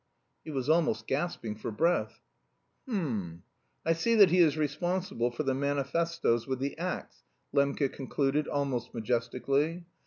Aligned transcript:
He 0.43 0.49
was 0.49 0.67
almost 0.67 1.05
gasping 1.05 1.53
for 1.55 1.69
breath. 1.69 2.21
"H'm. 2.89 3.43
I 3.85 3.93
see 3.93 4.15
that 4.15 4.31
he 4.31 4.39
is 4.39 4.57
responsible 4.57 5.29
for 5.29 5.43
the 5.43 5.53
manifestoes 5.53 6.47
with 6.47 6.57
the 6.57 6.75
axe," 6.79 7.21
Lembke 7.53 7.93
concluded 7.93 8.47
almost 8.47 8.95
majestically. 8.95 9.85